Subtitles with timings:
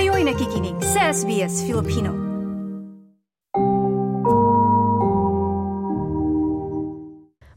[0.00, 2.08] Kayo'y nakikinig sa SBS Filipino.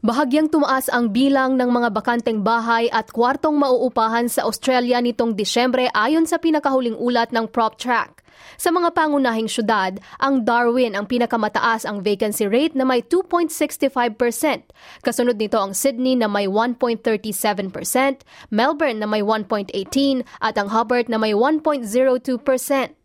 [0.04, 5.88] Bahagyang tumaas ang bilang ng mga bakanteng bahay at kwartong mauupahan sa Australia nitong Disyembre
[5.96, 8.20] ayon sa pinakahuling ulat ng PropTrack.
[8.54, 14.70] Sa mga pangunahing syudad, ang Darwin ang pinakamataas ang vacancy rate na may 2.65%.
[15.02, 21.18] Kasunod nito ang Sydney na may 1.37%, Melbourne na may 1.18% at ang Hobart na
[21.18, 23.04] may 1.02%.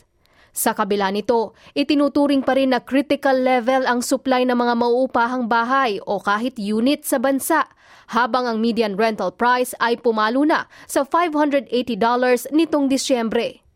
[0.49, 6.01] Sa kabila nito, itinuturing pa rin na critical level ang supply ng mga mauupahang bahay
[6.03, 7.69] o kahit unit sa bansa,
[8.09, 11.69] habang ang median rental price ay pumalo na sa $580
[12.49, 13.68] nitong Disyembre.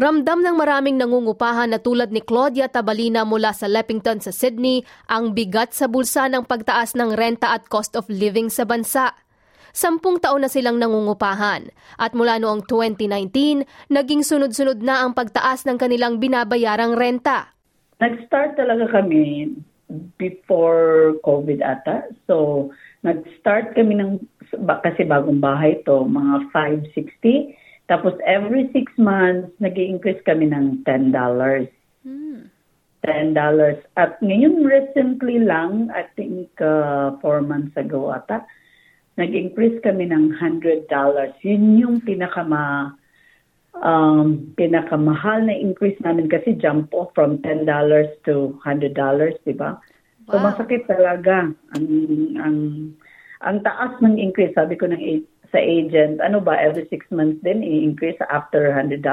[0.00, 5.36] Ramdam ng maraming nangungupahan na tulad ni Claudia Tabalina mula sa Leppington sa Sydney ang
[5.36, 9.12] bigat sa bulsa ng pagtaas ng renta at cost of living sa bansa.
[9.76, 11.68] Sampung taon na silang nangungupahan
[12.00, 17.52] at mula noong 2019, naging sunod-sunod na ang pagtaas ng kanilang binabayarang renta.
[18.00, 19.52] Nag-start talaga kami
[20.16, 22.08] before COVID ata.
[22.24, 22.68] So,
[23.04, 24.24] nag-start kami ng,
[24.56, 27.60] kasi bagong bahay to, mga 560.
[27.92, 31.12] Tapos every six months, nag increase kami ng $10.
[32.08, 32.48] Hmm.
[33.04, 33.36] $10.
[34.00, 38.48] At ngayon recently lang, I think uh, four months ago ata,
[39.20, 40.88] nag-increase kami ng $100.
[41.44, 42.96] Yun yung pinakama
[43.76, 47.68] um, pinakamahal na increase namin kasi jump off from $10
[48.24, 49.76] to $100, di ba?
[49.76, 50.32] Wow.
[50.32, 51.86] So masakit talaga ang
[52.40, 52.56] ang
[53.42, 55.02] ang taas ng increase sabi ko ng
[55.52, 59.04] sa agent, ano ba every six months din i-increase after $100.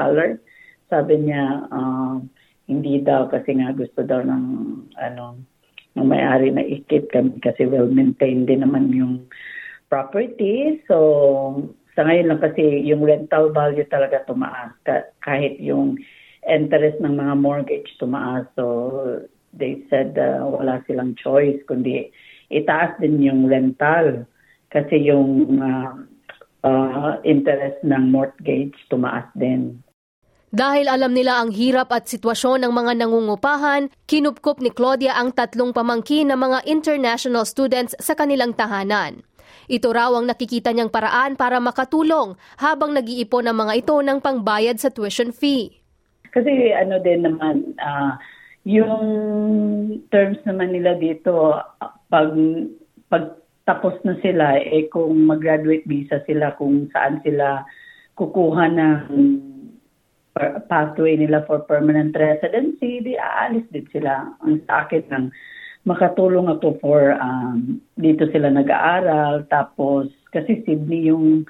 [0.88, 2.18] Sabi niya uh,
[2.64, 4.44] hindi daw kasi nga gusto daw ng
[4.96, 5.36] ano
[5.98, 9.28] ng may-ari na ikip kami kasi well maintained din naman yung
[9.90, 10.80] property.
[10.86, 11.68] So,
[11.98, 14.72] sa ngayon lang kasi yung rental value talaga tumaas
[15.20, 15.98] kahit yung
[16.46, 18.46] interest ng mga mortgage tumaas.
[18.54, 18.64] So,
[19.50, 22.14] they said uh, wala silang choice kundi
[22.50, 24.30] itaas din yung rental
[24.70, 26.06] kasi yung uh,
[26.64, 29.80] uh, interest ng mortgage tumaas din.
[30.50, 35.70] Dahil alam nila ang hirap at sitwasyon ng mga nangungupahan, kinupkup ni Claudia ang tatlong
[35.70, 39.22] pamangkin ng mga international students sa kanilang tahanan.
[39.70, 44.82] Ito raw ang nakikita niyang paraan para makatulong habang nag-iipon ang mga ito ng pangbayad
[44.82, 45.78] sa tuition fee.
[46.34, 48.18] Kasi ano din naman, uh,
[48.66, 49.02] yung
[50.10, 51.62] terms naman nila dito,
[52.10, 52.34] pag,
[53.06, 53.39] pag
[53.70, 57.62] tapos na sila, eh kung mag-graduate visa sila, kung saan sila
[58.18, 59.14] kukuha ng
[60.66, 64.26] pathway nila for permanent residency, di aalis din sila.
[64.42, 65.26] Ang sa akin ng
[65.86, 69.46] makatulong ako for um, dito sila nag-aaral.
[69.46, 71.46] Tapos kasi Sydney yung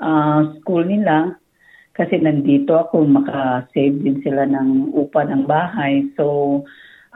[0.00, 1.36] uh, school nila.
[1.92, 6.08] Kasi nandito ako maka-save din sila ng upa ng bahay.
[6.16, 6.64] So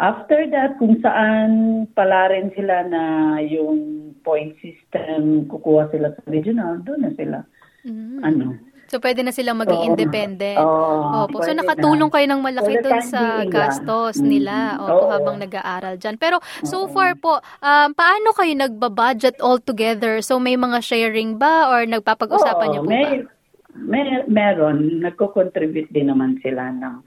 [0.01, 3.03] after that kung saan pala rin sila na
[3.45, 7.39] yung point system kukuha sila sa regional doon na sila
[7.85, 8.21] mm-hmm.
[8.25, 10.61] ano So, pwede na silang maging independent.
[10.61, 11.41] Oh, Opo.
[11.41, 12.13] So, nakatulong na.
[12.13, 14.29] kayo ng malaki doon sa gastos mm.
[14.29, 16.21] nila opo, oh, habang nag-aaral dyan.
[16.21, 20.21] Pero, so far po, um, paano kayo nagbabudget all together?
[20.21, 23.33] So, may mga sharing ba or nagpapag-usapan niyo po may, ba?
[23.81, 25.01] May, meron.
[25.01, 27.01] Nagko-contribute din naman sila ng,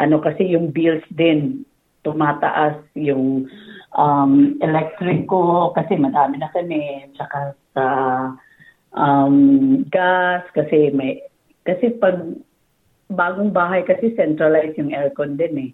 [0.00, 1.68] ano kasi yung bills din,
[2.06, 3.50] tumataas yung
[3.98, 5.26] um, electric
[5.74, 7.86] kasi madami na kami, tsaka sa
[8.94, 11.26] um, gas kasi may
[11.66, 12.22] kasi pag
[13.10, 15.72] bagong bahay kasi centralized yung aircon din eh.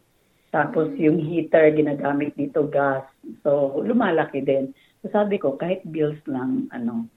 [0.52, 3.04] Tapos yung heater ginagamit dito gas.
[3.44, 4.72] So lumalaki din.
[5.00, 7.08] So sabi ko kahit bills lang ano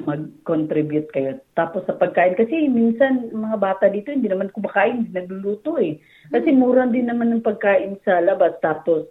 [0.00, 1.36] mag-contribute kayo.
[1.52, 6.00] Tapos sa pagkain kasi minsan mga bata dito hindi naman kumakain, nagluluto eh.
[6.32, 9.04] Kasi mura din naman ng pagkain sa labas tapos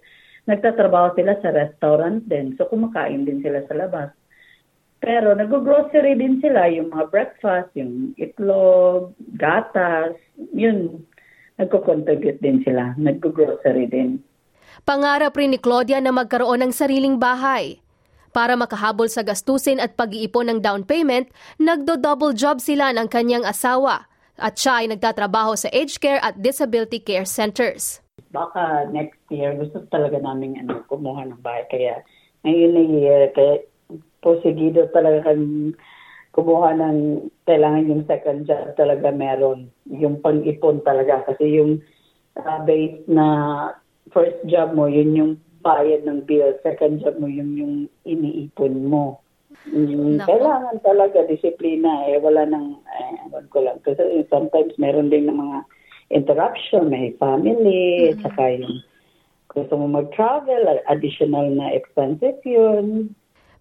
[0.49, 2.57] nagtatrabaho sila sa restaurant din.
[2.57, 4.09] So kumakain din sila sa labas.
[5.01, 10.13] Pero nag-grocery din sila, yung mga breakfast, yung itlog, gatas,
[10.53, 11.01] yun,
[11.57, 14.21] nagko-contribute din sila, nag-grocery din.
[14.85, 17.81] Pangarap rin ni Claudia na magkaroon ng sariling bahay.
[18.31, 21.27] Para makahabol sa gastusin at pag-iipon ng down payment,
[21.59, 24.07] nagdo-double job sila ng kanyang asawa
[24.39, 27.99] at siya ay nagtatrabaho sa aged care at disability care centers.
[28.31, 31.67] Baka next year gusto talaga namin ano, kumuha ng bahay.
[31.67, 31.93] Kaya
[32.47, 33.67] ngayon na year, kaya
[34.23, 35.75] posigido talaga kami
[36.31, 39.67] kumuha ng kailangan yung second job talaga meron.
[39.91, 41.27] Yung pang-ipon talaga.
[41.27, 41.83] Kasi yung
[42.39, 43.25] uh, base na
[44.15, 46.57] first job mo, yun yung bayad ng bill.
[46.65, 49.21] Second job mo, yun yung iniipon mo.
[49.69, 52.17] Mm, kailangan talaga disiplina eh.
[52.17, 53.77] Wala nang, eh, ko lang.
[53.85, 55.57] Kasi sometimes meron din ng mga
[56.11, 58.21] interruption, may family, mm-hmm.
[58.25, 58.83] saka yung
[59.51, 63.11] gusto mo mag-travel, additional na expenses yun.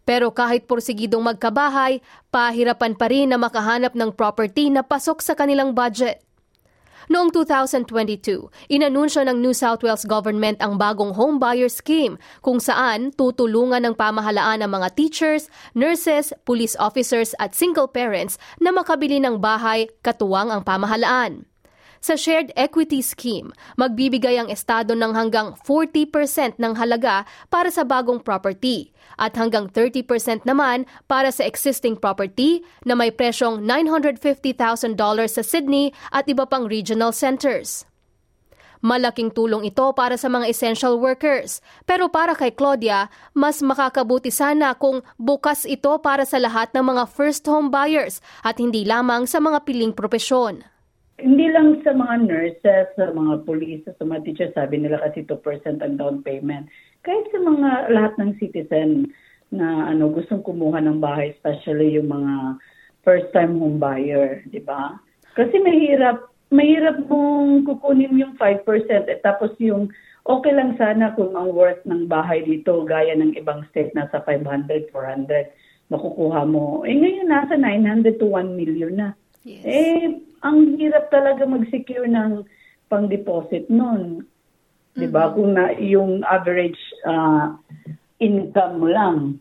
[0.06, 2.02] Pero kahit porsigidong magkabahay,
[2.34, 6.22] pahirapan pa rin na makahanap ng property na pasok sa kanilang budget.
[7.10, 13.10] Noong 2022, inanunsyo ng New South Wales government ang bagong home buyer scheme kung saan
[13.18, 19.42] tutulungan ng pamahalaan ang mga teachers, nurses, police officers at single parents na makabili ng
[19.42, 21.49] bahay katuwang ang pamahalaan.
[22.00, 28.24] Sa shared equity scheme, magbibigay ang Estado ng hanggang 40% ng halaga para sa bagong
[28.24, 28.88] property
[29.20, 34.96] at hanggang 30% naman para sa existing property na may presyong $950,000
[35.28, 37.84] sa Sydney at iba pang regional centers.
[38.80, 41.60] Malaking tulong ito para sa mga essential workers.
[41.84, 47.04] Pero para kay Claudia, mas makakabuti sana kung bukas ito para sa lahat ng mga
[47.12, 50.64] first home buyers at hindi lamang sa mga piling propesyon.
[51.20, 55.84] Hindi lang sa mga nurses, sa mga police, sa mga teachers, sabi nila kasi 2%
[55.84, 56.66] ang down payment.
[57.04, 59.12] Kahit sa mga lahat ng citizen
[59.52, 62.56] na ano gustong kumuha ng bahay, especially yung mga
[63.04, 64.96] first-time home buyer, di ba?
[65.36, 68.64] Kasi mahirap, mahirap mong kukunin yung 5%
[69.08, 69.88] eh, tapos yung
[70.28, 74.92] okay lang sana kung ang worth ng bahay dito gaya ng ibang state nasa 500,
[74.92, 75.48] 400
[75.90, 76.86] makukuha mo.
[76.86, 79.10] Eh ngayon nasa 900 to 1 million na.
[79.44, 79.64] Yes.
[79.64, 82.44] Eh ang hirap talaga mag-secure ng
[82.88, 84.24] pang-deposit noon.
[84.24, 84.98] Mm-hmm.
[84.98, 85.32] 'Di ba?
[85.32, 87.54] Kung na yung average uh,
[88.20, 89.40] income mo lang.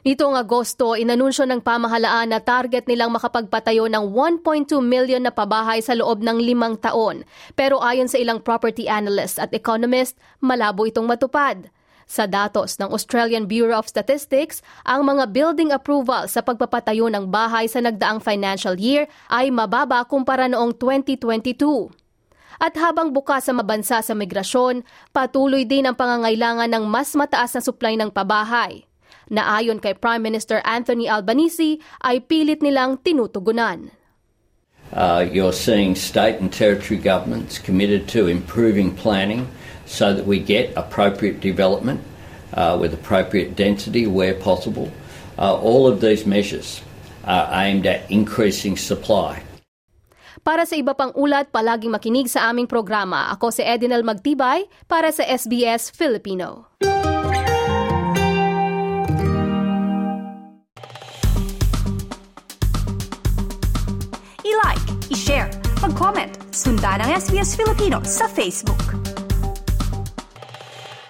[0.00, 4.08] Nitong Agosto, inanunsyo ng pamahalaan na target nilang makapagpatayo ng
[4.40, 7.20] 1.2 million na pabahay sa loob ng limang taon.
[7.52, 11.68] Pero ayon sa ilang property analysts at economists, malabo itong matupad.
[12.10, 17.70] Sa datos ng Australian Bureau of Statistics, ang mga building approval sa pagpapatayo ng bahay
[17.70, 21.54] sa nagdaang financial year ay mababa kumpara noong 2022.
[22.58, 24.82] At habang bukas sa mabansa sa migrasyon,
[25.14, 28.90] patuloy din ang pangangailangan ng mas mataas na supply ng pabahay
[29.30, 33.94] na ayon kay Prime Minister Anthony Albanese ay pilit nilang tinutugunan.
[34.90, 39.46] Uh, you're seeing state and territory governments committed to improving planning
[39.90, 41.98] so that we get appropriate development
[42.54, 44.86] uh, with appropriate density where possible.
[45.34, 46.80] Uh, all of these measures
[47.26, 49.42] are aimed at increasing supply.
[50.46, 53.28] Para sa iba pang ulat, palaging makinig sa aming programa.
[53.34, 56.70] Ako si Edinel Magtibay para sa SBS Filipino.
[64.40, 65.52] I-like, i-share,
[65.84, 69.09] mag-comment, sundan ang SBS Filipino sa Facebook.